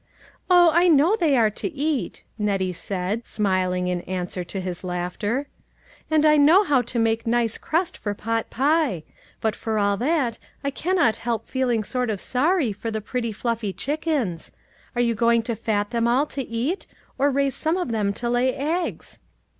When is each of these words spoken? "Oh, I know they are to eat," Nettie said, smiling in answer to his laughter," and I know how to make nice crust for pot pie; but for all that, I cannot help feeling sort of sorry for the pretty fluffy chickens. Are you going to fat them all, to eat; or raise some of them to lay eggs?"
"Oh, 0.49 0.71
I 0.73 0.87
know 0.87 1.15
they 1.15 1.37
are 1.37 1.51
to 1.51 1.71
eat," 1.71 2.23
Nettie 2.39 2.73
said, 2.73 3.27
smiling 3.27 3.87
in 3.87 4.01
answer 4.05 4.43
to 4.43 4.59
his 4.59 4.83
laughter," 4.83 5.47
and 6.09 6.25
I 6.25 6.37
know 6.37 6.63
how 6.63 6.81
to 6.81 6.97
make 6.97 7.27
nice 7.27 7.59
crust 7.59 7.95
for 7.95 8.15
pot 8.15 8.49
pie; 8.49 9.03
but 9.41 9.55
for 9.55 9.77
all 9.77 9.97
that, 9.97 10.39
I 10.63 10.71
cannot 10.71 11.17
help 11.17 11.45
feeling 11.47 11.83
sort 11.83 12.09
of 12.09 12.19
sorry 12.19 12.73
for 12.73 12.89
the 12.89 12.99
pretty 12.99 13.31
fluffy 13.31 13.73
chickens. 13.73 14.51
Are 14.95 15.01
you 15.03 15.13
going 15.13 15.43
to 15.43 15.55
fat 15.55 15.91
them 15.91 16.07
all, 16.07 16.25
to 16.25 16.41
eat; 16.47 16.87
or 17.19 17.29
raise 17.29 17.53
some 17.53 17.77
of 17.77 17.91
them 17.91 18.11
to 18.13 18.27
lay 18.27 18.55
eggs?" 18.55 19.19